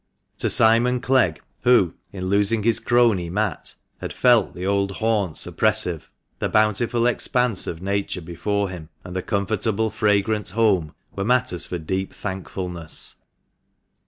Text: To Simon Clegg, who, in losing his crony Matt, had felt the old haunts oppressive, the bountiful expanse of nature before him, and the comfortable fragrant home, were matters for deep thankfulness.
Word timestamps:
To 0.39 0.49
Simon 0.49 0.99
Clegg, 0.99 1.43
who, 1.61 1.93
in 2.11 2.25
losing 2.25 2.63
his 2.63 2.79
crony 2.79 3.29
Matt, 3.29 3.75
had 3.99 4.11
felt 4.11 4.55
the 4.55 4.65
old 4.65 4.93
haunts 4.93 5.45
oppressive, 5.45 6.09
the 6.39 6.49
bountiful 6.49 7.05
expanse 7.05 7.67
of 7.67 7.83
nature 7.83 8.21
before 8.21 8.69
him, 8.69 8.89
and 9.03 9.15
the 9.15 9.21
comfortable 9.21 9.91
fragrant 9.91 10.49
home, 10.49 10.95
were 11.15 11.23
matters 11.23 11.67
for 11.67 11.77
deep 11.77 12.13
thankfulness. 12.15 13.17